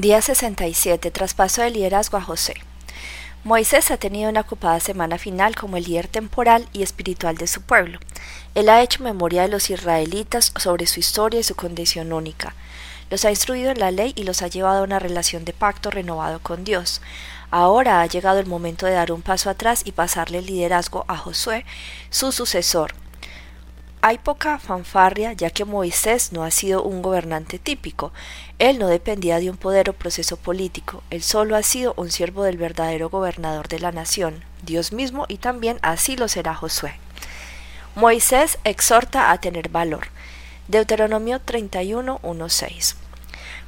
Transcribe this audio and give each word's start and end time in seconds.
Día 0.00 0.22
67. 0.22 1.10
Traspaso 1.10 1.60
de 1.60 1.68
liderazgo 1.68 2.16
a 2.16 2.22
José. 2.22 2.54
Moisés 3.44 3.90
ha 3.90 3.98
tenido 3.98 4.30
una 4.30 4.40
ocupada 4.40 4.80
semana 4.80 5.18
final 5.18 5.54
como 5.54 5.76
el 5.76 5.84
líder 5.84 6.08
temporal 6.08 6.66
y 6.72 6.82
espiritual 6.82 7.36
de 7.36 7.46
su 7.46 7.60
pueblo. 7.60 7.98
Él 8.54 8.70
ha 8.70 8.80
hecho 8.80 9.02
memoria 9.02 9.42
de 9.42 9.48
los 9.48 9.68
israelitas 9.68 10.54
sobre 10.56 10.86
su 10.86 11.00
historia 11.00 11.40
y 11.40 11.42
su 11.42 11.54
condición 11.54 12.14
única. 12.14 12.54
Los 13.10 13.26
ha 13.26 13.30
instruido 13.30 13.72
en 13.72 13.78
la 13.78 13.90
ley 13.90 14.14
y 14.16 14.22
los 14.22 14.40
ha 14.40 14.48
llevado 14.48 14.80
a 14.80 14.84
una 14.84 15.00
relación 15.00 15.44
de 15.44 15.52
pacto 15.52 15.90
renovado 15.90 16.38
con 16.38 16.64
Dios. 16.64 17.02
Ahora 17.50 18.00
ha 18.00 18.06
llegado 18.06 18.38
el 18.38 18.46
momento 18.46 18.86
de 18.86 18.92
dar 18.92 19.12
un 19.12 19.20
paso 19.20 19.50
atrás 19.50 19.82
y 19.84 19.92
pasarle 19.92 20.38
el 20.38 20.46
liderazgo 20.46 21.04
a 21.08 21.18
Josué, 21.18 21.66
su 22.08 22.32
sucesor, 22.32 22.94
hay 24.02 24.18
poca 24.18 24.58
fanfarria 24.58 25.32
ya 25.32 25.50
que 25.50 25.64
Moisés 25.64 26.32
no 26.32 26.44
ha 26.44 26.50
sido 26.50 26.82
un 26.82 27.02
gobernante 27.02 27.58
típico. 27.58 28.12
Él 28.58 28.78
no 28.78 28.88
dependía 28.88 29.38
de 29.40 29.50
un 29.50 29.56
poder 29.56 29.90
o 29.90 29.92
proceso 29.92 30.36
político, 30.36 31.02
él 31.10 31.22
solo 31.22 31.56
ha 31.56 31.62
sido 31.62 31.94
un 31.96 32.10
siervo 32.10 32.44
del 32.44 32.56
verdadero 32.56 33.10
gobernador 33.10 33.68
de 33.68 33.78
la 33.78 33.92
nación, 33.92 34.44
Dios 34.62 34.92
mismo, 34.92 35.26
y 35.28 35.38
también 35.38 35.78
así 35.82 36.16
lo 36.16 36.28
será 36.28 36.54
Josué. 36.54 36.94
Moisés 37.94 38.58
exhorta 38.64 39.30
a 39.30 39.38
tener 39.38 39.68
valor. 39.68 40.08
Deuteronomio 40.68 41.40
31, 41.40 42.20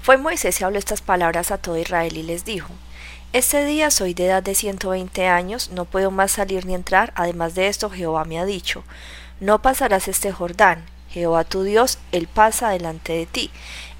Fue 0.01 0.17
Moisés 0.17 0.61
y 0.61 0.65
habló 0.65 0.79
estas 0.79 1.01
palabras 1.03 1.51
a 1.51 1.59
todo 1.59 1.77
Israel 1.77 2.17
y 2.17 2.23
les 2.23 2.45
dijo, 2.45 2.69
Este 3.33 3.65
día 3.65 3.91
soy 3.91 4.15
de 4.15 4.27
edad 4.27 4.43
de 4.43 4.55
ciento 4.55 4.91
veinte 4.91 5.27
años, 5.27 5.71
no 5.73 5.85
puedo 5.85 6.11
más 6.11 6.33
salir 6.33 6.65
ni 6.65 6.75
entrar, 6.75 7.13
además 7.17 7.55
de 7.55 7.67
esto 7.67 7.91
Jehová 7.91 8.25
me 8.25 8.39
ha 8.39 8.45
dicho, 8.45 8.85
no 9.43 9.61
pasarás 9.61 10.07
este 10.07 10.31
Jordán. 10.31 10.85
Jehová 11.11 11.43
tu 11.43 11.65
Dios, 11.65 11.99
Él 12.13 12.29
pasa 12.29 12.71
delante 12.71 13.13
de 13.13 13.27
ti. 13.27 13.51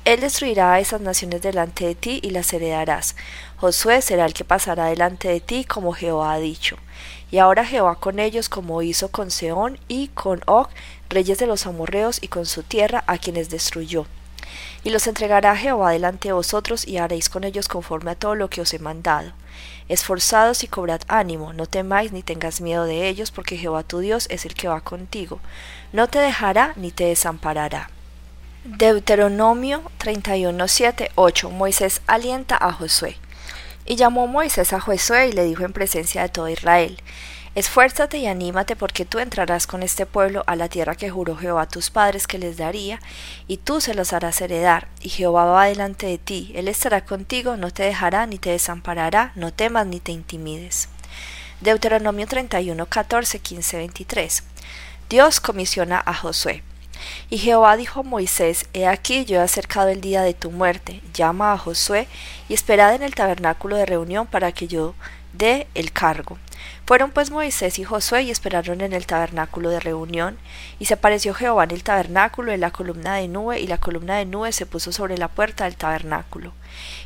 Él 0.05 0.21
destruirá 0.21 0.73
a 0.73 0.79
esas 0.79 1.01
naciones 1.01 1.43
delante 1.43 1.85
de 1.85 1.97
ti 1.97 2.21
y 2.23 2.31
las 2.31 2.53
heredarás. 2.53 3.17
Josué 3.57 4.03
será 4.03 4.25
el 4.25 4.35
que 4.35 4.45
pasará 4.45 4.87
delante 4.87 5.29
de 5.29 5.41
ti 5.41 5.65
como 5.65 5.95
Jehová 5.95 6.35
ha 6.35 6.39
dicho. 6.39 6.77
Y 7.33 7.39
ahora 7.39 7.65
Jehová 7.65 7.97
con 7.97 8.21
ellos 8.21 8.49
como 8.49 8.83
hizo 8.83 9.09
con 9.09 9.33
Seón 9.33 9.81
y 9.89 10.09
con 10.09 10.43
Og, 10.47 10.69
reyes 11.09 11.39
de 11.39 11.47
los 11.49 11.67
amorreos, 11.67 12.23
y 12.23 12.29
con 12.29 12.47
su 12.47 12.63
tierra, 12.63 13.03
a 13.09 13.19
quienes 13.19 13.51
destruyó. 13.51 14.07
Y 14.85 14.91
los 14.91 15.07
entregará 15.07 15.57
Jehová 15.57 15.91
delante 15.91 16.29
de 16.29 16.33
vosotros, 16.33 16.87
y 16.87 16.99
haréis 16.99 17.29
con 17.29 17.45
ellos 17.45 17.69
conforme 17.69 18.11
a 18.11 18.15
todo 18.15 18.35
lo 18.35 18.49
que 18.51 18.61
os 18.61 18.75
he 18.75 18.79
mandado. 18.79 19.33
Esforzados 19.89 20.65
y 20.65 20.69
cobrad 20.69 21.03
ánimo, 21.09 21.53
no 21.53 21.67
temáis 21.67 22.13
ni 22.13 22.23
tengas 22.23 22.61
miedo 22.61 22.85
de 22.85 23.09
ellos, 23.09 23.31
porque 23.31 23.57
Jehová 23.57 23.83
tu 23.83 23.99
Dios 23.99 24.27
es 24.31 24.45
el 24.45 24.55
que 24.55 24.69
va 24.69 24.81
contigo. 24.81 25.41
No 25.93 26.09
te 26.09 26.19
dejará 26.19 26.73
ni 26.77 26.91
te 26.91 27.05
desamparará. 27.05 27.91
Deuteronomio 28.65 29.83
31, 29.99 30.67
8. 31.17 31.51
Moisés 31.51 32.01
alienta 32.07 32.57
a 32.57 32.73
Josué. 32.73 33.17
Y 33.85 33.97
llamó 33.97 34.29
Moisés 34.29 34.73
a 34.73 34.81
Josué 34.81 35.29
y 35.29 35.33
le 35.33 35.45
dijo 35.45 35.65
en 35.65 35.73
presencia 35.73 36.23
de 36.23 36.29
todo 36.29 36.49
Israel, 36.49 37.03
Esfuérzate 37.55 38.17
y 38.17 38.27
anímate 38.27 38.77
porque 38.77 39.05
tú 39.05 39.19
entrarás 39.19 39.67
con 39.67 39.83
este 39.83 40.07
pueblo 40.07 40.43
a 40.47 40.57
la 40.57 40.71
tierra 40.71 40.95
que 40.95 41.11
juró 41.11 41.37
Jehová 41.37 41.63
a 41.63 41.69
tus 41.69 41.91
padres 41.91 42.27
que 42.27 42.39
les 42.39 42.57
daría, 42.57 42.99
y 43.47 43.59
tú 43.59 43.83
se 43.83 43.93
los 43.93 44.15
harás 44.15 44.41
heredar, 44.41 44.89
y 45.03 45.11
Jehová 45.11 45.45
va 45.45 45.67
delante 45.67 46.07
de 46.07 46.17
ti, 46.17 46.51
él 46.55 46.67
estará 46.67 47.05
contigo, 47.05 47.59
no 47.59 47.71
te 47.71 47.83
dejará 47.83 48.25
ni 48.27 48.39
te 48.39 48.51
desamparará, 48.51 49.33
no 49.35 49.53
temas 49.53 49.87
ni 49.87 50.01
te 50.01 50.13
intimides. 50.13 50.89
Deuteronomio 51.61 52.27
31, 52.27 52.87
14, 52.87 53.39
15, 53.39 53.77
23. 53.77 54.43
Dios 55.11 55.39
comisiona 55.39 56.03
a 56.05 56.15
Josué. 56.15 56.63
Y 57.29 57.37
Jehová 57.37 57.77
dijo 57.77 58.01
a 58.01 58.05
Moisés, 58.05 58.67
He 58.73 58.87
aquí 58.87 59.27
yo 59.27 59.41
he 59.41 59.43
acercado 59.43 59.91
el 59.91 60.01
día 60.01 60.23
de 60.23 60.33
tu 60.33 60.51
muerte, 60.51 61.03
llama 61.13 61.53
a 61.53 61.59
Josué 61.59 62.09
y 62.49 62.55
esperad 62.55 62.95
en 62.95 63.03
el 63.03 63.15
tabernáculo 63.15 63.77
de 63.77 63.85
reunión 63.85 64.27
para 64.27 64.53
que 64.53 64.69
yo 64.69 64.95
dé 65.33 65.67
el 65.75 65.93
cargo. 65.93 66.39
Fueron 66.87 67.11
pues 67.11 67.31
Moisés 67.31 67.79
y 67.79 67.85
Josué 67.85 68.23
y 68.23 68.31
esperaron 68.31 68.81
en 68.81 68.93
el 68.93 69.07
tabernáculo 69.07 69.71
de 69.71 69.81
reunión, 69.81 70.37
y 70.79 70.87
se 70.87 70.95
apareció 70.95 71.33
Jehová 71.33 71.65
en 71.65 71.71
el 71.71 71.85
tabernáculo 71.85 72.53
en 72.53 72.61
la 72.61 72.71
columna 72.71 73.17
de 73.17 73.29
nube, 73.29 73.61
y 73.61 73.67
la 73.67 73.79
columna 73.79 74.17
de 74.17 74.27
nube 74.27 74.53
se 74.53 74.67
puso 74.67 74.93
sobre 74.93 75.17
la 75.17 75.29
puerta 75.29 75.65
del 75.65 75.77
tabernáculo. 75.77 76.53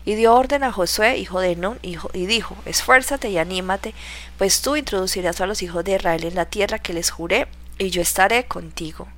Y 0.04 0.14
dio 0.14 0.34
orden 0.34 0.64
a 0.64 0.72
Josué, 0.72 1.18
hijo 1.18 1.40
de 1.40 1.56
Nun, 1.56 1.78
y 1.82 2.26
dijo, 2.26 2.56
Esfuérzate 2.64 3.28
y 3.30 3.38
anímate, 3.38 3.94
pues 4.38 4.62
tú 4.62 4.76
introducirás 4.76 5.40
a 5.40 5.46
los 5.46 5.62
hijos 5.62 5.84
de 5.84 5.96
Israel 5.96 6.24
en 6.24 6.34
la 6.34 6.46
tierra 6.46 6.78
que 6.78 6.94
les 6.94 7.10
juré, 7.10 7.46
y 7.78 7.90
yo 7.90 8.00
estaré 8.00 8.44
contigo. 8.46 9.08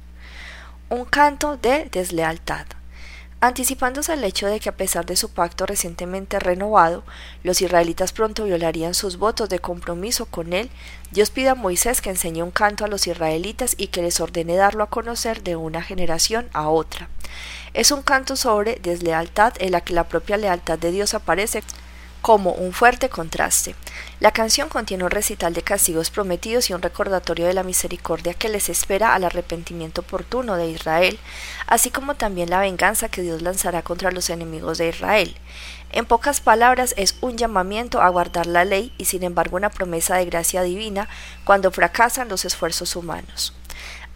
Un 0.91 1.05
canto 1.05 1.57
de 1.57 1.89
deslealtad 1.91 2.67
anticipándose 3.41 4.13
al 4.13 4.25
hecho 4.25 4.47
de 4.49 4.59
que 4.59 4.69
a 4.69 4.77
pesar 4.77 5.07
de 5.07 5.17
su 5.17 5.31
pacto 5.31 5.65
recientemente 5.65 6.39
renovado, 6.39 7.05
los 7.43 7.61
israelitas 7.63 8.13
pronto 8.13 8.45
violarían 8.45 8.95
sus 8.95 9.17
votos 9.17 9.49
de 9.49 9.61
compromiso 9.61 10.27
con 10.27 10.53
él, 10.53 10.71
Dios 11.13 11.31
pide 11.31 11.51
a 11.51 11.55
Moisés 11.55 12.01
que 12.01 12.11
enseñe 12.11 12.43
un 12.43 12.51
canto 12.51 12.85
a 12.85 12.89
los 12.89 13.07
israelitas 13.07 13.75
y 13.79 13.89
que 13.89 14.03
les 14.03 14.21
ordene 14.21 14.57
darlo 14.57 14.83
a 14.83 14.91
conocer 14.91 15.43
de 15.43 15.57
una 15.57 15.83
generación 15.83 16.49
a 16.53 16.69
otra. 16.69 17.09
Es 17.75 17.93
un 17.93 18.03
canto 18.03 18.35
sobre 18.35 18.77
deslealtad 18.77 19.53
en 19.59 19.73
la 19.73 19.83
que 19.83 19.93
la 19.93 20.09
propia 20.09 20.37
lealtad 20.37 20.79
de 20.79 20.91
Dios 20.91 21.15
aparece 21.15 21.63
como 22.23 22.53
un 22.53 22.73
fuerte 22.73 23.09
contraste. 23.09 23.75
La 24.21 24.33
canción 24.33 24.69
contiene 24.69 25.05
un 25.05 25.11
recital 25.11 25.55
de 25.55 25.63
castigos 25.63 26.11
prometidos 26.11 26.69
y 26.69 26.75
un 26.75 26.83
recordatorio 26.83 27.47
de 27.47 27.55
la 27.55 27.63
misericordia 27.63 28.35
que 28.35 28.49
les 28.49 28.69
espera 28.69 29.15
al 29.15 29.25
arrepentimiento 29.25 30.01
oportuno 30.01 30.57
de 30.57 30.69
Israel, 30.69 31.19
así 31.67 31.91
como 31.91 32.15
también 32.17 32.51
la 32.51 32.61
venganza 32.61 33.09
que 33.09 33.23
Dios 33.23 33.43
lanzará 33.43 33.83
contra 33.83 34.11
los 34.11 34.31
enemigos 34.31 34.79
de 34.79 34.89
Israel. 34.89 35.37
En 35.91 36.05
pocas 36.05 36.41
palabras, 36.41 36.95
es 36.99 37.17
un 37.21 37.37
llamamiento 37.39 38.03
a 38.03 38.09
guardar 38.11 38.47
la 38.47 38.65
ley 38.65 38.93
y 38.99 39.07
sin 39.07 39.23
embargo 39.23 39.57
una 39.57 39.71
promesa 39.71 40.17
de 40.17 40.27
gracia 40.27 40.63
divina 40.63 41.09
cuando 41.45 41.71
fracasan 41.71 42.29
los 42.29 42.45
esfuerzos 42.45 42.95
humanos. 42.95 43.55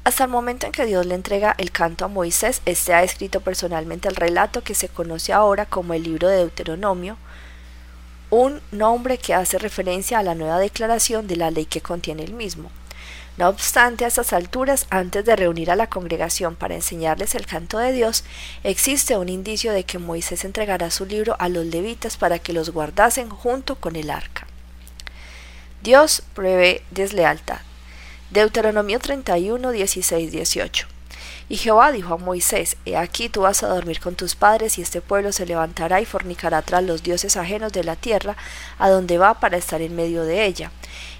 Hasta 0.05 0.25
el 0.25 0.31
momento 0.31 0.67
en 0.67 0.73
que 0.73 0.85
Dios 0.85 1.07
le 1.07 1.15
entrega 1.15 1.55
el 1.59 1.71
canto 1.71 2.05
a 2.05 2.09
Moisés, 2.09 2.61
éste 2.67 2.93
ha 2.93 3.05
escrito 3.05 3.41
personalmente 3.41 4.09
el 4.09 4.17
relato 4.17 4.62
que 4.62 4.75
se 4.75 4.89
conoce 4.89 5.33
ahora 5.33 5.65
como 5.65 5.95
el 5.95 6.03
libro 6.03 6.29
de 6.29 6.39
Deuteronomio, 6.39 7.17
un 8.32 8.62
nombre 8.70 9.19
que 9.19 9.34
hace 9.34 9.59
referencia 9.59 10.19
a 10.19 10.22
la 10.22 10.34
nueva 10.34 10.59
declaración 10.59 11.26
de 11.26 11.37
la 11.37 11.50
ley 11.50 11.66
que 11.66 11.82
contiene 11.82 12.25
el 12.25 12.32
mismo. 12.32 12.70
No 13.37 13.47
obstante, 13.50 14.06
a 14.06 14.09
estas 14.09 14.32
alturas, 14.32 14.87
antes 14.88 15.22
de 15.26 15.37
reunir 15.37 15.70
a 15.70 15.76
la 15.76 15.88
congregación 15.88 16.56
para 16.56 16.75
enseñarles 16.75 17.34
el 17.34 17.44
canto 17.44 17.76
de 17.76 17.93
Dios, 17.93 18.25
existe 18.65 19.19
un 19.19 19.28
indicio 19.28 19.75
de 19.75 19.84
que 19.84 19.98
Moisés 19.98 20.47
entregará 20.47 20.91
su 20.91 21.04
libro 21.04 21.37
a 21.41 21.50
los 21.50 21.66
levitas 21.66 22.16
para 22.16 22.38
que 22.38 22.54
los 22.54 22.70
guardasen 22.70 23.28
junto 23.28 23.76
con 23.76 23.97
el 23.97 24.09
arca. 24.09 24.47
Dios 25.82 26.22
pruebe 26.32 26.82
deslealtad. 26.91 27.60
Deuteronomio 28.31 28.99
31, 28.99 29.72
16, 29.72 30.32
18. 30.32 30.92
Y 31.49 31.57
Jehová 31.57 31.93
dijo 31.93 32.15
a 32.15 32.19
Moisés, 32.19 32.77
He 32.85 32.97
aquí 32.97 33.29
tú 33.29 33.43
vas 33.43 33.63
a 33.63 33.69
dormir 33.69 34.01
con 34.01 34.15
tus 34.15 34.35
padres, 34.35 34.79
y 34.79 34.83
este 34.83 35.01
pueblo 35.01 35.33
se 35.33 35.47
levantará 35.47 36.01
y 36.01 36.05
fornicará 36.05 36.63
tras 36.63 36.83
los 36.83 37.03
dioses 37.03 37.37
ajenos 37.37 37.73
de 37.73 37.85
la 37.85 37.97
tierra, 37.97 38.37
a 38.79 38.89
donde 38.89 39.19
va 39.19 39.35
para 39.35 39.57
estar 39.57 39.83
en 39.83 39.97
medio 39.97 40.25
de 40.25 40.47
ella. 40.47 40.71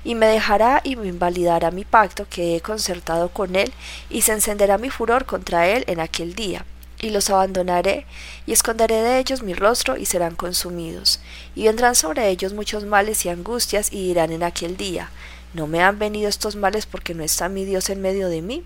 Y 0.05 0.15
me 0.15 0.27
dejará 0.27 0.81
y 0.85 0.97
me 0.97 1.09
invalidará 1.09 1.71
mi 1.71 1.85
pacto 1.85 2.27
que 2.29 2.57
he 2.57 2.61
concertado 2.61 3.29
con 3.29 3.57
él, 3.57 3.73
y 4.11 4.23
se 4.23 4.33
encenderá 4.33 4.79
mi 4.79 4.91
furor 4.91 5.27
contra 5.27 5.67
él 5.69 5.85
en 5.87 6.01
aquel 6.01 6.35
día 6.35 6.65
y 7.03 7.11
los 7.11 7.29
abandonaré, 7.29 8.07
y 8.47 8.53
esconderé 8.53 9.03
de 9.03 9.19
ellos 9.19 9.43
mi 9.43 9.55
rostro, 9.55 9.97
y 9.97 10.07
serán 10.07 10.37
consumidos. 10.37 11.21
Y 11.55 11.65
vendrán 11.65 11.97
sobre 11.97 12.29
ellos 12.31 12.55
muchos 12.55 12.85
males 12.85 13.27
y 13.27 13.29
angustias, 13.29 13.93
y 13.93 14.07
dirán 14.07 14.31
en 14.31 14.45
aquel 14.45 14.77
día, 14.77 15.11
¿no 15.53 15.67
me 15.67 15.83
han 15.83 15.99
venido 15.99 16.29
estos 16.29 16.55
males 16.55 16.87
porque 16.87 17.13
no 17.13 17.25
está 17.25 17.49
mi 17.49 17.65
Dios 17.65 17.91
en 17.91 18.01
medio 18.01 18.29
de 18.29 18.41
mí? 18.41 18.63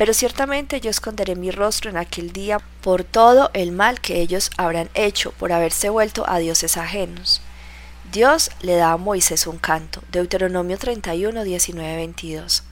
Pero 0.00 0.14
ciertamente 0.14 0.80
yo 0.80 0.88
esconderé 0.88 1.36
mi 1.36 1.50
rostro 1.50 1.90
en 1.90 1.98
aquel 1.98 2.32
día 2.32 2.58
por 2.80 3.04
todo 3.04 3.50
el 3.52 3.70
mal 3.70 4.00
que 4.00 4.22
ellos 4.22 4.50
habrán 4.56 4.88
hecho 4.94 5.30
por 5.32 5.52
haberse 5.52 5.90
vuelto 5.90 6.24
a 6.26 6.38
dioses 6.38 6.78
ajenos. 6.78 7.42
Dios 8.10 8.50
le 8.62 8.76
da 8.76 8.92
a 8.92 8.96
Moisés 8.96 9.46
un 9.46 9.58
canto. 9.58 10.00
Deuteronomio 10.10 10.78
31, 10.78 11.44
19, 11.44 11.96
22. 11.96 12.62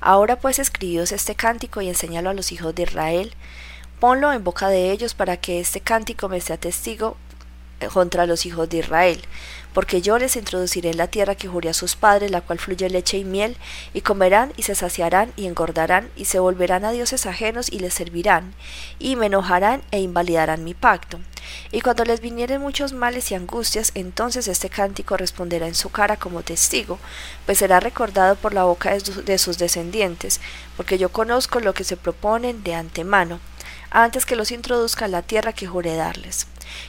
Ahora 0.00 0.34
pues 0.40 0.58
escribíos 0.58 1.12
este 1.12 1.36
cántico 1.36 1.82
y 1.82 1.88
enséñalo 1.88 2.30
a 2.30 2.34
los 2.34 2.50
hijos 2.50 2.74
de 2.74 2.82
Israel. 2.82 3.32
Ponlo 4.00 4.32
en 4.32 4.42
boca 4.42 4.68
de 4.68 4.90
ellos 4.90 5.14
para 5.14 5.36
que 5.36 5.60
este 5.60 5.80
cántico 5.80 6.28
me 6.28 6.40
sea 6.40 6.56
testigo 6.56 7.16
contra 7.88 8.26
los 8.26 8.46
hijos 8.46 8.68
de 8.68 8.78
Israel, 8.78 9.20
porque 9.72 10.02
yo 10.02 10.18
les 10.18 10.36
introduciré 10.36 10.90
en 10.90 10.98
la 10.98 11.06
tierra 11.06 11.34
que 11.34 11.48
juré 11.48 11.70
a 11.70 11.74
sus 11.74 11.96
padres, 11.96 12.30
la 12.30 12.40
cual 12.40 12.58
fluye 12.58 12.90
leche 12.90 13.18
y 13.18 13.24
miel, 13.24 13.56
y 13.94 14.02
comerán 14.02 14.52
y 14.56 14.64
se 14.64 14.74
saciarán 14.74 15.32
y 15.36 15.46
engordarán, 15.46 16.10
y 16.16 16.26
se 16.26 16.38
volverán 16.38 16.84
a 16.84 16.92
dioses 16.92 17.26
ajenos 17.26 17.70
y 17.70 17.78
les 17.78 17.94
servirán, 17.94 18.54
y 18.98 19.16
me 19.16 19.26
enojarán 19.26 19.82
e 19.90 20.00
invalidarán 20.00 20.64
mi 20.64 20.74
pacto. 20.74 21.20
Y 21.70 21.80
cuando 21.80 22.04
les 22.04 22.20
vinieren 22.20 22.60
muchos 22.60 22.92
males 22.92 23.30
y 23.30 23.34
angustias, 23.34 23.92
entonces 23.94 24.48
este 24.48 24.70
cántico 24.70 25.16
responderá 25.16 25.66
en 25.66 25.74
su 25.74 25.90
cara 25.90 26.16
como 26.16 26.42
testigo, 26.42 26.98
pues 27.46 27.58
será 27.58 27.80
recordado 27.80 28.36
por 28.36 28.54
la 28.54 28.64
boca 28.64 28.94
de 28.94 29.38
sus 29.38 29.58
descendientes, 29.58 30.40
porque 30.76 30.98
yo 30.98 31.10
conozco 31.10 31.60
lo 31.60 31.74
que 31.74 31.84
se 31.84 31.96
proponen 31.96 32.62
de 32.62 32.74
antemano, 32.74 33.40
antes 33.92 34.26
que 34.26 34.36
los 34.36 34.50
introduzca 34.50 35.04
en 35.04 35.12
la 35.12 35.22
tierra 35.22 35.52
que 35.52 35.66
juré 35.66 35.94
darles. 35.94 36.46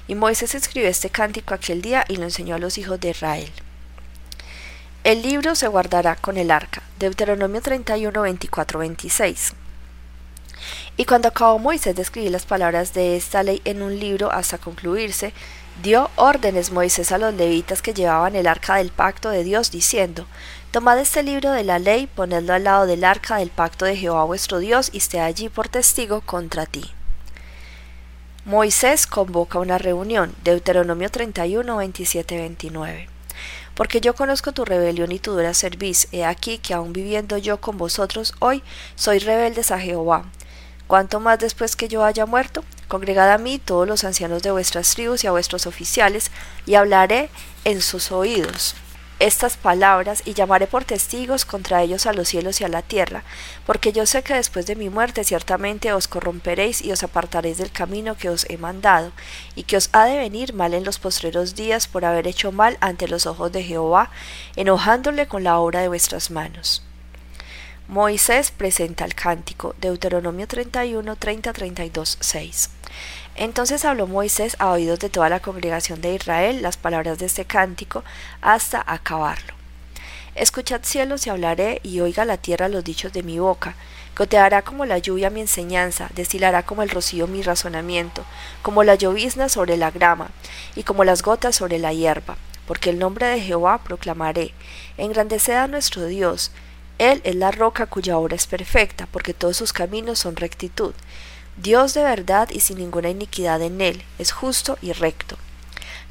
Y 0.08 0.16
Moisés 0.16 0.56
escribió 0.56 0.90
este 0.90 1.10
cántico 1.10 1.54
aquel 1.54 1.82
día 1.82 2.06
y 2.08 2.16
lo 2.16 2.24
enseñó 2.24 2.56
a 2.56 2.60
los 2.60 2.78
hijos 2.78 3.00
de 3.00 3.12
Israel. 3.12 3.52
El 5.04 5.22
libro 5.22 5.54
se 5.54 5.68
guardará 5.68 6.16
con 6.16 6.38
el 6.38 6.50
arca. 6.50 6.82
Deuteronomio 6.98 7.62
31, 7.62 8.22
24, 8.22 8.80
26. 8.80 9.54
Y 10.96 11.06
cuando 11.06 11.28
acabó 11.28 11.60
Moisés 11.60 11.96
de 11.96 12.04
escribir 12.04 12.32
las 12.32 12.46
palabras 12.46 12.94
de 12.94 13.18
esta 13.18 13.44
ley 13.44 13.62
en 13.66 13.82
un 13.82 14.00
libro 14.00 14.32
hasta 14.32 14.58
concluirse, 14.58 15.34
dio 15.82 16.10
órdenes 16.16 16.72
Moisés 16.72 17.12
a 17.12 17.18
los 17.18 17.34
levitas 17.34 17.82
que 17.82 17.94
llevaban 17.94 18.36
el 18.36 18.48
arca 18.48 18.76
del 18.76 18.92
pacto 18.92 19.30
de 19.30 19.44
Dios, 19.44 19.72
diciendo, 19.72 20.26
Tomad 20.74 20.98
este 20.98 21.22
libro 21.22 21.52
de 21.52 21.64
la 21.64 21.78
ley, 21.78 22.08
ponedlo 22.08 22.52
al 22.52 22.64
lado 22.64 22.88
del 22.88 23.04
arca 23.04 23.38
del 23.38 23.52
pacto 23.52 23.86
de 23.86 23.96
Jehová 23.96 24.24
vuestro 24.24 24.58
Dios, 24.58 24.90
y 24.92 24.98
esté 24.98 25.20
allí 25.20 25.48
por 25.48 25.70
testigo 25.70 26.22
contra 26.22 26.66
ti. 26.66 26.90
Moisés 28.46 29.06
convoca 29.06 29.60
una 29.60 29.78
reunión. 29.78 30.34
Deuteronomio 30.44 31.12
31, 31.12 31.78
27, 31.78 32.38
29. 32.38 33.08
Porque 33.76 34.02
yo 34.02 34.16
conozco 34.16 34.52
tu 34.52 34.66
rebelión 34.66 35.12
y 35.12 35.20
tu 35.20 35.34
dura 35.34 35.54
cerviz. 35.54 36.08
He 36.12 36.26
aquí 36.26 36.58
que 36.58 36.74
aun 36.74 36.92
viviendo 36.92 37.38
yo 37.38 37.62
con 37.62 37.78
vosotros 37.78 38.34
hoy, 38.40 38.64
soy 38.96 39.20
rebeldes 39.20 39.70
a 39.70 39.80
Jehová. 39.80 40.26
Cuanto 40.88 41.20
más 41.20 41.38
después 41.38 41.76
que 41.76 41.88
yo 41.88 42.04
haya 42.04 42.26
muerto, 42.26 42.64
congregad 42.88 43.32
a 43.32 43.38
mí 43.38 43.60
todos 43.60 43.88
los 43.88 44.04
ancianos 44.04 44.42
de 44.42 44.50
vuestras 44.50 44.96
tribus 44.96 45.24
y 45.24 45.28
a 45.28 45.32
vuestros 45.32 45.68
oficiales, 45.68 46.32
y 46.66 46.74
hablaré 46.74 47.30
en 47.64 47.80
sus 47.80 48.12
oídos 48.12 48.74
estas 49.26 49.56
palabras 49.56 50.22
y 50.26 50.34
llamaré 50.34 50.68
por 50.68 50.84
testigos 50.84 51.46
contra 51.46 51.82
ellos 51.82 52.08
a 52.08 52.14
los 52.14 52.28
cielos 52.28 52.60
y 52.60 52.66
a 52.66 52.68
la 52.68 52.82
tierra, 52.82 53.24
porque 53.66 53.94
yo 53.94 54.06
sé 54.06 54.22
que 54.22 54.34
después 54.34 54.66
de 54.66 54.76
mi 54.76 54.90
muerte 54.90 55.24
ciertamente 55.24 55.94
os 55.94 56.10
corromperéis 56.10 56.82
y 56.82 56.92
os 56.92 57.04
apartaréis 57.04 57.58
del 57.58 57.72
camino 57.72 58.18
que 58.18 58.30
os 58.30 58.46
he 58.50 58.58
mandado, 58.58 59.14
y 59.56 59.64
que 59.64 59.78
os 59.78 59.90
ha 59.94 60.04
de 60.04 60.18
venir 60.18 60.54
mal 60.54 60.74
en 60.74 60.84
los 60.84 61.00
postreros 61.00 61.56
días 61.56 61.88
por 61.88 62.04
haber 62.04 62.28
hecho 62.28 62.52
mal 62.52 62.78
ante 62.82 63.08
los 63.08 63.26
ojos 63.26 63.50
de 63.54 63.64
Jehová, 63.64 64.12
enojándole 64.58 65.26
con 65.26 65.46
la 65.46 65.58
obra 65.58 65.80
de 65.80 65.88
vuestras 65.88 66.30
manos. 66.30 66.84
Moisés 67.88 68.52
presenta 68.52 69.06
el 69.06 69.16
cántico, 69.16 69.74
Deuteronomio 69.80 70.50
31, 70.50 71.16
30, 71.16 71.54
32, 71.54 72.18
6. 72.20 72.70
Entonces 73.36 73.84
habló 73.86 74.08
Moisés 74.08 74.56
a 74.60 74.70
oídos 74.72 75.00
de 75.00 75.10
toda 75.10 75.30
la 75.30 75.40
congregación 75.40 76.02
de 76.02 76.14
Israel 76.14 76.62
las 76.62 76.78
palabras 76.78 77.18
de 77.20 77.26
este 77.26 77.46
cántico 77.46 78.04
hasta 78.42 78.84
acabarlo. 78.86 79.54
Escuchad 80.36 80.82
cielos 80.84 81.28
y 81.28 81.30
hablaré, 81.30 81.80
y 81.84 82.00
oiga 82.00 82.26
la 82.26 82.38
tierra 82.38 82.68
los 82.68 82.84
dichos 82.84 83.14
de 83.14 83.22
mi 83.22 83.38
boca. 83.38 83.76
Goteará 84.18 84.64
como 84.64 84.86
la 84.86 84.98
lluvia 84.98 85.30
mi 85.30 85.42
enseñanza, 85.42 86.10
destilará 86.16 86.64
como 86.64 86.82
el 86.82 86.90
rocío 86.90 87.28
mi 87.28 87.44
razonamiento, 87.44 88.26
como 88.64 88.84
la 88.84 88.96
llovizna 88.96 89.48
sobre 89.48 89.78
la 89.78 89.92
grama, 89.92 90.30
y 90.76 90.84
como 90.84 91.04
las 91.04 91.22
gotas 91.22 91.56
sobre 91.56 91.78
la 91.78 91.94
hierba. 91.94 92.38
Porque 92.66 92.90
el 92.90 92.98
nombre 92.98 93.28
de 93.28 93.42
Jehová 93.42 93.80
proclamaré. 93.84 94.54
Engrandeced 94.98 95.54
a 95.54 95.68
nuestro 95.68 96.06
Dios. 96.08 96.52
Él 96.98 97.22
es 97.24 97.36
la 97.36 97.52
roca 97.52 97.86
cuya 97.86 98.18
obra 98.18 98.36
es 98.36 98.48
perfecta, 98.48 99.08
porque 99.12 99.36
todos 99.36 99.58
sus 99.58 99.72
caminos 99.72 100.18
son 100.18 100.36
rectitud. 100.36 100.94
Dios 101.58 101.94
de 101.94 102.04
verdad 102.04 102.50
y 102.52 102.62
sin 102.62 102.78
ninguna 102.80 103.10
iniquidad 103.10 103.62
en 103.62 103.80
él, 103.82 104.04
es 104.18 104.32
justo 104.32 104.78
y 104.82 104.92
recto. 104.92 105.38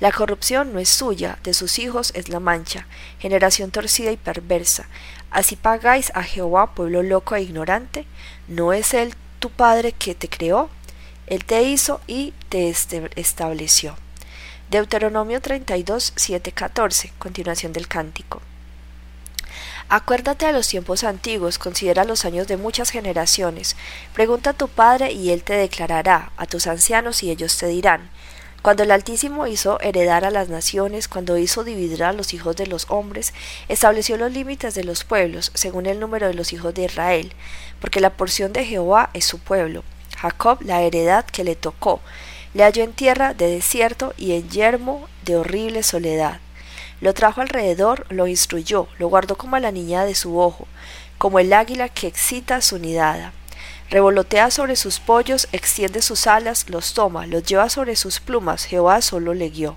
La 0.01 0.11
corrupción 0.13 0.73
no 0.73 0.79
es 0.79 0.89
suya, 0.89 1.39
de 1.45 1.55
sus 1.55 1.79
hijos 1.79 2.13
es 2.15 2.29
la 2.29 2.41
mancha, 2.41 2.87
generación 3.19 3.71
torcida 3.71 4.11
y 4.11 4.17
perversa. 4.17 4.89
Así 5.31 5.57
pagáis 5.57 6.11
a 6.15 6.23
Jehová, 6.23 6.75
pueblo 6.75 7.03
loco 7.03 7.37
e 7.37 7.43
ignorante. 7.43 8.05
¿No 8.49 8.73
es 8.73 8.95
él 8.95 9.15
tu 9.39 9.51
Padre 9.51 9.93
que 9.93 10.15
te 10.15 10.29
creó? 10.29 10.71
Él 11.27 11.45
te 11.45 11.63
hizo 11.63 12.01
y 12.07 12.35
te 12.49 12.69
estableció. 13.17 13.97
Deuteronomio 14.71 15.41
32, 15.41 16.15
7, 16.17 16.53
14, 16.53 17.13
continuación 17.19 17.73
del 17.73 17.89
cántico. 17.89 18.43
Acuérdate 19.95 20.47
de 20.47 20.55
los 20.55 20.69
tiempos 20.69 21.05
antiguos, 21.05 21.59
considera 21.59 22.05
los 22.05 22.25
años 22.25 22.49
de 22.49 22.57
muchas 22.57 22.89
generaciones. 22.89 23.77
Pregunta 24.15 24.49
a 24.49 24.53
tu 24.55 24.69
padre 24.69 25.13
y 25.13 25.33
él 25.33 25.43
te 25.43 25.53
declarará, 25.53 26.33
a 26.39 26.47
tus 26.47 26.67
ancianos 26.67 27.23
y 27.23 27.31
ellos 27.31 27.59
te 27.59 27.67
dirán. 27.67 28.09
Cuando 28.63 28.85
el 28.85 28.91
Altísimo 28.91 29.47
hizo 29.47 29.79
heredar 29.83 30.25
a 30.25 30.31
las 30.31 30.49
naciones, 30.49 31.09
cuando 31.09 31.37
hizo 31.37 31.63
dividir 31.63 32.05
a 32.05 32.15
los 32.15 32.33
hijos 32.33 32.57
de 32.57 32.67
los 32.67 32.87
hombres, 32.89 33.35
estableció 33.69 34.17
los 34.17 34.33
límites 34.33 34.75
de 34.75 34.85
los 34.85 35.05
pueblos, 35.05 35.51
según 35.53 35.85
el 35.85 36.01
número 36.01 36.27
de 36.27 36.33
los 36.33 36.55
hijos 36.55 36.73
de 36.73 36.85
Israel, 36.85 37.35
porque 37.79 38.01
la 38.01 38.17
porción 38.17 38.55
de 38.55 38.65
Jehová 38.65 39.11
es 39.13 39.27
su 39.27 39.41
pueblo, 39.41 39.85
Jacob 40.17 40.63
la 40.63 40.81
heredad 40.81 41.27
que 41.27 41.45
le 41.45 41.55
tocó, 41.55 42.01
le 42.55 42.63
halló 42.63 42.83
en 42.83 42.95
tierra 42.95 43.35
de 43.35 43.47
desierto 43.47 44.15
y 44.17 44.33
en 44.33 44.49
yermo 44.49 45.07
de 45.27 45.37
horrible 45.37 45.83
soledad. 45.83 46.41
Lo 47.03 47.15
trajo 47.15 47.41
alrededor, 47.41 48.07
lo 48.11 48.29
instruyó, 48.29 48.87
lo 49.01 49.09
guardó 49.09 49.37
como 49.37 49.57
a 49.57 49.61
la 49.61 49.73
niña 49.73 50.05
de 50.05 50.15
su 50.15 50.39
ojo, 50.39 50.69
como 51.19 51.41
el 51.41 51.53
águila 51.53 51.89
que 51.89 52.07
excita 52.07 52.61
su 52.61 52.79
nidada. 52.79 53.33
Revolotea 53.91 54.53
sobre 54.53 54.77
sus 54.77 55.01
pollos, 55.01 55.49
extiende 55.51 56.01
sus 56.01 56.29
alas, 56.29 56.71
los 56.71 56.95
toma, 56.95 57.27
los 57.27 57.43
lleva 57.43 57.69
sobre 57.71 57.97
sus 57.97 58.21
plumas, 58.21 58.67
Jehová 58.67 59.03
solo 59.03 59.35
le 59.35 59.51
guió. 59.51 59.77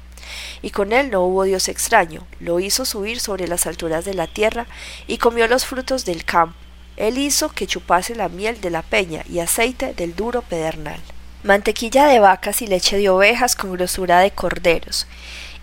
Y 0.62 0.70
con 0.70 0.94
él 0.94 1.10
no 1.10 1.22
hubo 1.22 1.46
Dios 1.46 1.68
extraño, 1.68 2.28
lo 2.40 2.60
hizo 2.60 2.86
subir 2.86 3.20
sobre 3.20 3.48
las 3.48 3.66
alturas 3.66 4.06
de 4.06 4.14
la 4.14 4.28
tierra, 4.28 4.68
y 5.08 5.18
comió 5.18 5.48
los 5.48 5.66
frutos 5.66 6.06
del 6.06 6.26
campo. 6.26 6.56
Él 6.96 7.18
hizo 7.18 7.50
que 7.50 7.66
chupase 7.66 8.14
la 8.14 8.30
miel 8.30 8.62
de 8.62 8.70
la 8.70 8.84
peña 8.84 9.24
y 9.28 9.40
aceite 9.40 9.96
del 9.96 10.16
duro 10.16 10.44
pedernal. 10.44 11.00
Mantequilla 11.42 12.06
de 12.06 12.20
vacas 12.20 12.62
y 12.62 12.68
leche 12.68 12.98
de 12.98 13.10
ovejas 13.10 13.56
con 13.56 13.74
grosura 13.74 14.20
de 14.20 14.30
corderos 14.30 15.08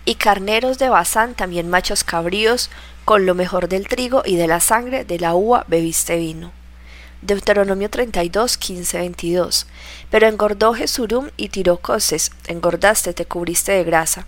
y 0.05 0.15
carneros 0.15 0.77
de 0.77 0.89
Bazán, 0.89 1.33
también 1.33 1.69
machos 1.69 2.03
cabríos, 2.03 2.69
con 3.05 3.25
lo 3.25 3.35
mejor 3.35 3.69
del 3.69 3.87
trigo 3.87 4.23
y 4.25 4.35
de 4.35 4.47
la 4.47 4.59
sangre 4.59 5.05
de 5.05 5.19
la 5.19 5.35
uva 5.35 5.65
bebiste 5.67 6.17
vino. 6.17 6.51
Deuteronomio 7.21 7.89
32, 7.89 8.57
15, 8.57 8.97
22. 8.97 9.67
Pero 10.09 10.27
engordó 10.27 10.73
Jesurum 10.73 11.29
y 11.37 11.47
tiró 11.47 11.77
coces, 11.77 12.31
engordaste, 12.47 13.13
te 13.13 13.25
cubriste 13.25 13.71
de 13.71 13.85
grasa. 13.85 14.25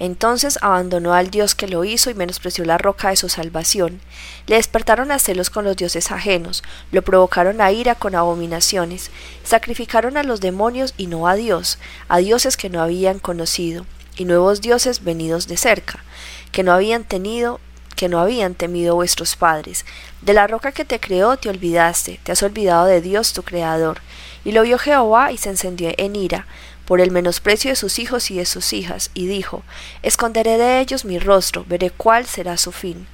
Entonces 0.00 0.58
abandonó 0.60 1.14
al 1.14 1.30
Dios 1.30 1.54
que 1.54 1.68
lo 1.68 1.84
hizo 1.84 2.10
y 2.10 2.14
menospreció 2.14 2.64
la 2.64 2.78
roca 2.78 3.10
de 3.10 3.16
su 3.16 3.28
salvación. 3.28 4.00
Le 4.48 4.56
despertaron 4.56 5.12
a 5.12 5.20
celos 5.20 5.50
con 5.50 5.64
los 5.64 5.76
dioses 5.76 6.10
ajenos, 6.10 6.64
lo 6.90 7.02
provocaron 7.02 7.60
a 7.60 7.70
ira 7.70 7.94
con 7.94 8.16
abominaciones, 8.16 9.12
sacrificaron 9.44 10.16
a 10.16 10.24
los 10.24 10.40
demonios 10.40 10.94
y 10.96 11.06
no 11.06 11.28
a 11.28 11.36
Dios, 11.36 11.78
a 12.08 12.18
dioses 12.18 12.56
que 12.56 12.70
no 12.70 12.82
habían 12.82 13.20
conocido 13.20 13.86
y 14.16 14.24
nuevos 14.24 14.60
dioses 14.60 15.04
venidos 15.04 15.48
de 15.48 15.56
cerca, 15.56 16.04
que 16.50 16.62
no 16.62 16.72
habían 16.72 17.04
tenido 17.04 17.60
que 18.02 18.08
no 18.08 18.18
habían 18.18 18.54
temido 18.54 18.96
vuestros 18.96 19.36
padres. 19.36 19.84
De 20.22 20.32
la 20.32 20.48
roca 20.48 20.72
que 20.72 20.84
te 20.84 20.98
creó 20.98 21.36
te 21.36 21.48
olvidaste, 21.48 22.18
te 22.24 22.32
has 22.32 22.42
olvidado 22.42 22.86
de 22.86 23.00
Dios 23.00 23.32
tu 23.32 23.44
Creador. 23.44 24.00
Y 24.44 24.50
lo 24.50 24.62
vio 24.62 24.76
Jehová 24.76 25.30
y 25.30 25.38
se 25.38 25.50
encendió 25.50 25.92
en 25.96 26.16
ira, 26.16 26.48
por 26.84 27.00
el 27.00 27.12
menosprecio 27.12 27.70
de 27.70 27.76
sus 27.76 28.00
hijos 28.00 28.32
y 28.32 28.38
de 28.38 28.44
sus 28.44 28.72
hijas, 28.72 29.12
y 29.14 29.26
dijo, 29.28 29.62
Esconderé 30.02 30.58
de 30.58 30.80
ellos 30.80 31.04
mi 31.04 31.20
rostro, 31.20 31.64
veré 31.68 31.90
cuál 31.90 32.26
será 32.26 32.56
su 32.56 32.72
fin. 32.72 33.06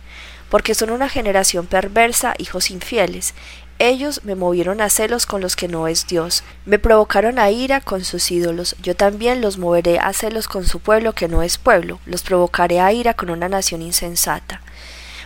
Porque 0.49 0.75
son 0.75 0.89
una 0.89 1.11
generación 1.11 1.67
perversa, 1.67 2.35
hijos 2.39 2.71
infieles, 2.71 3.35
ellos 3.79 4.23
me 4.25 4.35
movieron 4.35 4.81
a 4.81 4.89
celos 4.89 5.25
con 5.25 5.41
los 5.41 5.55
que 5.55 5.69
no 5.69 5.87
es 5.87 6.07
Dios, 6.07 6.43
me 6.67 6.79
provocaron 6.79 7.39
a 7.39 7.51
ira 7.51 7.81
con 7.81 8.05
sus 8.05 8.31
ídolos, 8.31 8.75
yo 8.83 8.97
también 8.97 9.41
los 9.41 9.59
moveré 9.59 9.99
a 9.99 10.13
celos 10.13 10.49
con 10.49 10.67
su 10.67 10.81
pueblo 10.81 11.13
que 11.13 11.29
no 11.29 11.43
es 11.43 11.59
pueblo, 11.59 12.01
los 12.05 12.23
provocaré 12.23 12.81
a 12.81 12.93
ira 12.93 13.15
con 13.15 13.31
una 13.31 13.49
nación 13.49 13.83
insensata. 13.83 14.61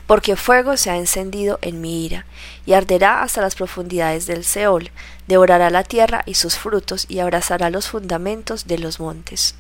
Porque 0.06 0.36
fuego 0.36 0.76
se 0.76 0.90
ha 0.90 0.98
encendido 0.98 1.58
en 1.62 1.80
mi 1.80 2.04
ira, 2.04 2.26
y 2.66 2.74
arderá 2.74 3.22
hasta 3.22 3.40
las 3.40 3.54
profundidades 3.54 4.26
del 4.26 4.44
Seol, 4.44 4.90
devorará 5.28 5.70
la 5.70 5.84
tierra 5.84 6.22
y 6.26 6.34
sus 6.34 6.56
frutos, 6.58 7.06
y 7.08 7.20
abrazará 7.20 7.70
los 7.70 7.88
fundamentos 7.88 8.66
de 8.66 8.78
los 8.78 9.00
montes. 9.00 9.54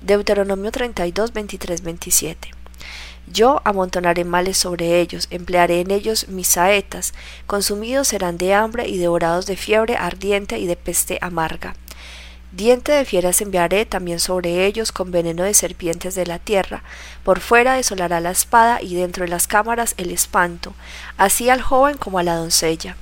Deuteronomio 0.00 0.72
32, 0.72 1.32
23, 1.32 1.82
27. 1.82 2.50
Yo 3.32 3.60
amontonaré 3.64 4.24
males 4.24 4.56
sobre 4.56 5.00
ellos, 5.00 5.26
emplearé 5.30 5.80
en 5.80 5.90
ellos 5.90 6.28
mis 6.28 6.48
saetas, 6.48 7.12
consumidos 7.46 8.08
serán 8.08 8.38
de 8.38 8.54
hambre 8.54 8.88
y 8.88 8.96
devorados 8.96 9.46
de 9.46 9.56
fiebre 9.56 9.96
ardiente 9.96 10.58
y 10.58 10.66
de 10.66 10.76
peste 10.76 11.18
amarga. 11.20 11.74
Diente 12.52 12.92
de 12.92 13.04
fieras 13.04 13.42
enviaré 13.42 13.84
también 13.84 14.18
sobre 14.18 14.64
ellos 14.64 14.90
con 14.90 15.10
veneno 15.10 15.42
de 15.42 15.52
serpientes 15.52 16.14
de 16.14 16.24
la 16.24 16.38
tierra, 16.38 16.82
por 17.22 17.40
fuera 17.40 17.74
desolará 17.74 18.20
la 18.20 18.30
espada 18.30 18.80
y 18.80 18.94
dentro 18.94 19.24
de 19.24 19.30
las 19.30 19.46
cámaras 19.46 19.94
el 19.98 20.10
espanto, 20.10 20.72
así 21.18 21.50
al 21.50 21.60
joven 21.60 21.98
como 21.98 22.18
a 22.18 22.22
la 22.22 22.36
doncella, 22.36 22.96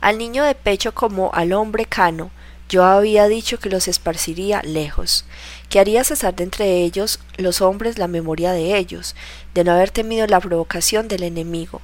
al 0.00 0.18
niño 0.18 0.44
de 0.44 0.54
pecho 0.54 0.94
como 0.94 1.32
al 1.34 1.52
hombre 1.52 1.86
cano, 1.86 2.30
yo 2.68 2.84
había 2.84 3.28
dicho 3.28 3.58
que 3.58 3.68
los 3.68 3.88
esparciría 3.88 4.62
lejos, 4.62 5.24
que 5.68 5.80
haría 5.80 6.02
cesar 6.04 6.34
de 6.34 6.44
entre 6.44 6.82
ellos 6.82 7.20
los 7.36 7.60
hombres 7.60 7.98
la 7.98 8.08
memoria 8.08 8.52
de 8.52 8.76
ellos, 8.76 9.14
de 9.54 9.64
no 9.64 9.72
haber 9.72 9.90
temido 9.90 10.26
la 10.26 10.40
provocación 10.40 11.06
del 11.08 11.24
enemigo. 11.24 11.80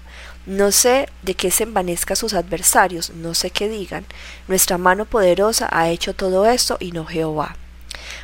No 0.47 0.73
sé 0.73 1.09
de 1.23 1.35
qué 1.35 1.51
se 1.51 1.65
envanezca 1.65 2.17
sus 2.17 2.33
adversarios, 2.33 3.11
no 3.11 3.35
sé 3.35 3.51
qué 3.51 3.69
digan. 3.69 4.07
Nuestra 4.49 4.79
mano 4.79 5.05
poderosa 5.05 5.69
ha 5.71 5.91
hecho 5.91 6.15
todo 6.15 6.47
esto 6.47 6.79
y 6.81 6.93
no 6.93 7.05
Jehová. 7.05 7.57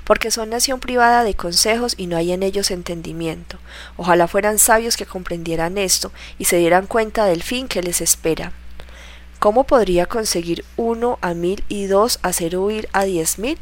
Porque 0.04 0.30
son 0.30 0.50
nación 0.50 0.80
privada 0.80 1.24
de 1.24 1.34
consejos 1.34 1.94
y 1.96 2.06
no 2.06 2.16
hay 2.16 2.32
en 2.32 2.42
ellos 2.42 2.70
entendimiento. 2.70 3.58
Ojalá 3.96 4.28
fueran 4.28 4.58
sabios 4.58 4.96
que 4.96 5.04
comprendieran 5.04 5.76
esto 5.76 6.10
y 6.38 6.46
se 6.46 6.56
dieran 6.56 6.86
cuenta 6.86 7.26
del 7.26 7.42
fin 7.42 7.68
que 7.68 7.82
les 7.82 8.00
espera. 8.00 8.52
¿Cómo 9.38 9.64
podría 9.64 10.06
conseguir 10.06 10.64
uno 10.76 11.18
a 11.20 11.34
mil 11.34 11.62
y 11.68 11.86
dos 11.86 12.18
hacer 12.22 12.56
huir 12.56 12.88
a 12.92 13.04
diez 13.04 13.38
mil? 13.38 13.58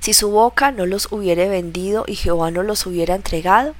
Si 0.00 0.14
su 0.14 0.30
boca 0.30 0.72
no 0.72 0.86
los 0.86 1.12
hubiere 1.12 1.48
vendido 1.48 2.04
y 2.06 2.16
Jehová 2.16 2.50
no 2.50 2.62
los 2.62 2.86
hubiera 2.86 3.14
entregado, 3.14 3.74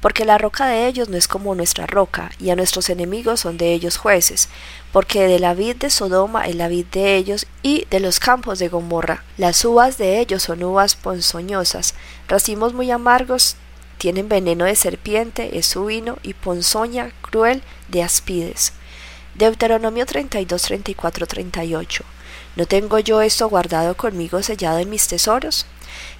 porque 0.00 0.24
la 0.24 0.38
roca 0.38 0.66
de 0.66 0.86
ellos 0.86 1.08
no 1.08 1.16
es 1.16 1.28
como 1.28 1.54
nuestra 1.54 1.86
roca, 1.86 2.30
y 2.38 2.50
a 2.50 2.56
nuestros 2.56 2.88
enemigos 2.88 3.40
son 3.40 3.58
de 3.58 3.74
ellos 3.74 3.98
jueces, 3.98 4.48
porque 4.92 5.26
de 5.26 5.38
la 5.38 5.54
vid 5.54 5.76
de 5.76 5.90
Sodoma 5.90 6.46
es 6.46 6.54
la 6.54 6.68
vid 6.68 6.86
de 6.86 7.16
ellos, 7.16 7.46
y 7.62 7.86
de 7.90 8.00
los 8.00 8.18
campos 8.18 8.58
de 8.58 8.68
Gomorra. 8.68 9.24
Las 9.36 9.62
uvas 9.64 9.98
de 9.98 10.20
ellos 10.20 10.44
son 10.44 10.62
uvas 10.62 10.94
ponzoñosas, 10.94 11.94
racimos 12.28 12.72
muy 12.72 12.90
amargos, 12.90 13.56
tienen 13.98 14.30
veneno 14.30 14.64
de 14.64 14.76
serpiente, 14.76 15.58
es 15.58 15.66
su 15.66 15.84
vino, 15.84 16.16
y 16.22 16.32
ponzoña 16.32 17.12
cruel 17.20 17.62
de 17.88 18.02
aspides. 18.02 18.72
Deuteronomio 19.40 20.04
32, 20.04 20.60
34, 20.60 21.26
38. 21.26 22.04
¿No 22.56 22.66
tengo 22.66 22.98
yo 22.98 23.22
esto 23.22 23.48
guardado 23.48 23.96
conmigo 23.96 24.42
sellado 24.42 24.80
en 24.80 24.90
mis 24.90 25.08
tesoros? 25.08 25.64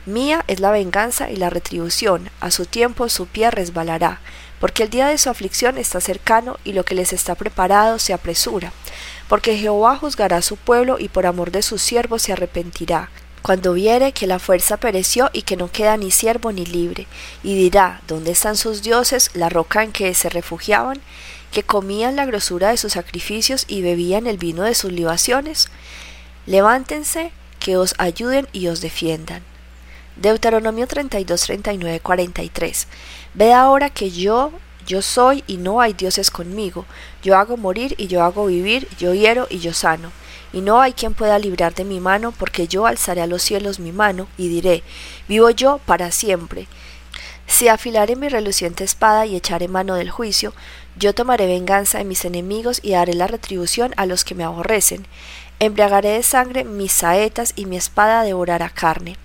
Mía 0.07 0.43
es 0.49 0.59
la 0.59 0.71
venganza 0.71 1.31
y 1.31 1.37
la 1.37 1.51
retribución, 1.51 2.31
a 2.41 2.51
su 2.51 2.65
tiempo 2.65 3.11
su 3.11 3.27
pie 3.27 3.51
resbalará, 3.51 4.21
porque 4.59 4.85
el 4.85 4.89
día 4.89 5.07
de 5.07 5.19
su 5.19 5.29
aflicción 5.29 5.77
está 5.77 6.01
cercano 6.01 6.57
y 6.65 6.73
lo 6.73 6.87
que 6.87 6.95
les 6.95 7.13
está 7.13 7.35
preparado 7.35 7.99
se 7.99 8.15
apresura, 8.15 8.73
porque 9.29 9.59
Jehová 9.59 9.99
juzgará 9.99 10.39
a 10.39 10.43
su 10.43 10.57
pueblo 10.57 10.97
y 10.99 11.11
por 11.11 11.27
amor 11.27 11.51
de 11.51 11.61
sus 11.61 11.83
siervos 11.83 12.23
se 12.23 12.33
arrepentirá, 12.33 13.11
cuando 13.43 13.73
viere 13.73 14.13
que 14.13 14.27
la 14.27 14.39
fuerza 14.39 14.77
pereció 14.77 15.31
y 15.33 15.43
que 15.43 15.57
no 15.57 15.71
queda 15.71 15.97
ni 15.97 16.11
siervo 16.11 16.53
ni 16.53 16.67
libre, 16.67 17.07
y 17.43 17.55
dirá, 17.55 18.01
¿dónde 18.07 18.33
están 18.33 18.57
sus 18.57 18.83
dioses, 18.83 19.31
la 19.35 19.49
roca 19.49 19.83
en 19.83 19.93
que 19.93 20.15
se 20.15 20.29
refugiaban? 20.29 21.01
que 21.51 21.63
comían 21.63 22.17
la 22.17 22.27
grosura 22.27 22.71
de 22.71 22.77
sus 22.77 22.93
sacrificios 22.93 23.65
y 23.69 23.83
bebían 23.83 24.27
el 24.27 24.39
vino 24.39 24.63
de 24.63 24.75
sus 24.75 24.93
libaciones? 24.93 25.69
Levántense, 26.47 27.33
que 27.59 27.77
os 27.77 27.95
ayuden 27.99 28.49
y 28.53 28.69
os 28.69 28.81
defiendan. 28.81 29.43
Deuteronomio 30.17 30.87
32, 30.87 31.43
39, 31.43 32.01
43. 32.01 32.87
Ved 33.35 33.51
ahora 33.51 33.91
que 33.91 34.11
yo, 34.11 34.53
yo 34.87 35.03
soy 35.03 35.45
y 35.47 35.57
no 35.57 35.81
hay 35.81 35.93
dioses 35.93 36.31
conmigo. 36.31 36.87
Yo 37.23 37.37
hago 37.37 37.57
morir 37.57 37.95
y 37.99 38.07
yo 38.07 38.23
hago 38.23 38.47
vivir, 38.47 38.89
yo 38.99 39.15
hiero 39.15 39.47
y 39.51 39.59
yo 39.59 39.73
sano. 39.73 40.13
Y 40.53 40.61
no 40.61 40.81
hay 40.81 40.93
quien 40.93 41.15
pueda 41.15 41.39
librar 41.39 41.75
de 41.75 41.85
mi 41.85 42.01
mano, 42.01 42.33
porque 42.33 42.67
yo 42.67 42.87
alzaré 42.87 43.23
a 43.23 43.27
los 43.27 43.43
cielos 43.43 43.79
mi 43.79 43.93
mano 43.93 44.27
y 44.37 44.49
diré, 44.49 44.83
vivo 45.29 45.51
yo 45.51 45.81
para 45.87 46.11
siempre. 46.11 46.67
Si 47.47 47.69
afilaré 47.69 48.15
mi 48.15 48.29
reluciente 48.29 48.85
espada 48.85 49.27
y 49.27 49.35
echaré 49.35 49.67
mano 49.67 49.97
del 49.97 50.11
juicio, 50.11 50.55
yo 50.97 51.15
tomaré 51.15 51.47
venganza 51.47 51.99
de 51.99 52.05
mis 52.05 52.25
enemigos 52.25 52.81
y 52.83 52.93
daré 52.93 53.15
la 53.15 53.27
retribución 53.27 53.93
a 53.97 54.07
los 54.07 54.25
que 54.25 54.35
me 54.35 54.45
aborrecen. 54.45 55.07
Embriagaré 55.59 56.11
de 56.11 56.23
sangre 56.23 56.65
mis 56.65 56.93
saetas 56.93 57.53
y 57.57 57.67
mi 57.67 57.77
espada 57.77 58.23
devorará 58.23 58.71
carne. 58.71 59.17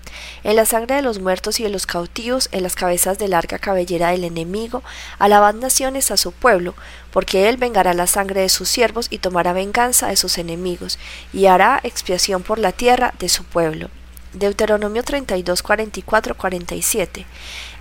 En 0.44 0.56
la 0.56 0.66
sangre 0.66 0.96
de 0.96 1.02
los 1.02 1.18
muertos 1.18 1.60
y 1.60 1.62
de 1.62 1.68
los 1.68 1.86
cautivos, 1.86 2.48
en 2.52 2.62
las 2.62 2.74
cabezas 2.74 3.18
de 3.18 3.28
larga 3.28 3.58
cabellera 3.58 4.10
del 4.10 4.24
enemigo, 4.24 4.82
alabad 5.18 5.54
naciones 5.54 6.10
a 6.10 6.16
su 6.16 6.32
pueblo, 6.32 6.74
porque 7.12 7.48
él 7.48 7.56
vengará 7.56 7.94
la 7.94 8.06
sangre 8.06 8.42
de 8.42 8.48
sus 8.48 8.68
siervos 8.68 9.08
y 9.10 9.18
tomará 9.18 9.52
venganza 9.52 10.08
de 10.08 10.16
sus 10.16 10.38
enemigos, 10.38 10.98
y 11.32 11.46
hará 11.46 11.80
expiación 11.82 12.42
por 12.42 12.58
la 12.58 12.72
tierra 12.72 13.14
de 13.18 13.28
su 13.28 13.44
pueblo. 13.44 13.90
Deuteronomio 14.32 15.02
32, 15.02 15.62
44, 15.62 16.36
47. 16.36 17.26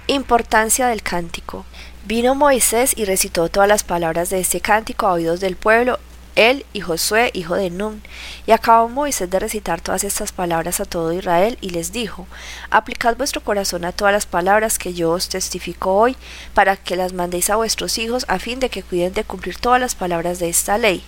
Importancia 0.07 0.87
del 0.87 1.01
cántico. 1.01 1.65
Vino 2.05 2.35
Moisés 2.35 2.93
y 2.95 3.05
recitó 3.05 3.49
todas 3.49 3.67
las 3.67 3.83
palabras 3.83 4.29
de 4.29 4.39
este 4.39 4.61
cántico 4.61 5.07
a 5.07 5.13
oídos 5.13 5.39
del 5.39 5.55
pueblo, 5.55 5.99
él 6.35 6.65
y 6.73 6.81
Josué, 6.81 7.31
hijo 7.33 7.55
de 7.55 7.69
Nun. 7.69 8.01
Y 8.45 8.51
acabó 8.51 8.89
Moisés 8.89 9.29
de 9.29 9.39
recitar 9.39 9.81
todas 9.81 10.03
estas 10.03 10.31
palabras 10.31 10.79
a 10.79 10.85
todo 10.85 11.13
Israel 11.13 11.57
y 11.61 11.69
les 11.71 11.91
dijo, 11.91 12.27
Aplicad 12.69 13.17
vuestro 13.17 13.41
corazón 13.41 13.85
a 13.85 13.91
todas 13.91 14.13
las 14.13 14.25
palabras 14.25 14.77
que 14.77 14.93
yo 14.93 15.11
os 15.11 15.29
testifico 15.29 15.93
hoy, 15.93 16.15
para 16.53 16.77
que 16.77 16.95
las 16.95 17.13
mandéis 17.13 17.49
a 17.49 17.55
vuestros 17.55 17.97
hijos 17.97 18.25
a 18.27 18.39
fin 18.39 18.59
de 18.59 18.69
que 18.69 18.83
cuiden 18.83 19.13
de 19.13 19.23
cumplir 19.23 19.57
todas 19.57 19.79
las 19.79 19.95
palabras 19.95 20.39
de 20.39 20.49
esta 20.49 20.77
ley, 20.77 21.03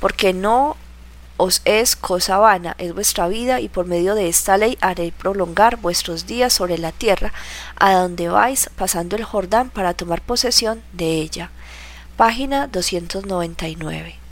porque 0.00 0.32
no 0.32 0.76
os 1.36 1.62
es 1.64 1.96
cosa 1.96 2.36
vana, 2.36 2.74
es 2.76 2.92
vuestra 2.92 3.26
vida, 3.28 3.60
y 3.60 3.68
por 3.68 3.86
medio 3.86 4.14
de 4.14 4.28
esta 4.28 4.58
ley 4.58 4.76
haré 4.82 5.10
prolongar 5.10 5.78
vuestros 5.78 6.26
días 6.26 6.52
sobre 6.52 6.76
la 6.76 6.92
tierra, 6.92 7.32
a 7.76 7.94
donde 7.94 8.28
vais 8.28 8.68
pasando 8.76 9.16
el 9.16 9.24
Jordán 9.24 9.70
para 9.70 9.94
tomar 9.94 10.20
posesión 10.20 10.82
de 10.92 11.14
ella. 11.14 11.50
Página 12.18 12.66
299. 12.66 14.18